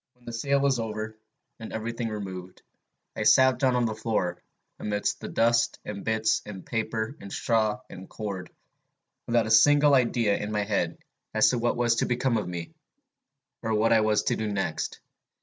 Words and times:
"When 0.13 0.25
the 0.25 0.33
sale 0.33 0.59
was 0.59 0.79
over, 0.79 1.15
and 1.59 1.71
every 1.71 1.93
thing 1.93 2.09
removed, 2.09 2.63
I 3.15 3.21
sat 3.21 3.59
down 3.59 3.75
on 3.75 3.85
the 3.85 3.93
floor, 3.93 4.41
amidst 4.79 5.19
the 5.21 5.27
dust 5.27 5.77
and 5.85 6.03
bits 6.03 6.41
of 6.43 6.65
paper 6.65 7.15
and 7.21 7.31
straw 7.31 7.81
and 7.87 8.09
cord, 8.09 8.49
without 9.27 9.45
a 9.45 9.51
single 9.51 9.93
idea 9.93 10.35
in 10.37 10.51
my 10.51 10.63
head 10.63 10.97
as 11.35 11.49
to 11.49 11.59
what 11.59 11.77
was 11.77 11.97
to 11.97 12.07
become 12.07 12.37
of 12.37 12.47
me, 12.49 12.71
or 13.61 13.75
what 13.75 13.93
I 13.93 14.01
was 14.01 14.23
to 14.23 14.35
do 14.35 14.51
next. 14.51 14.99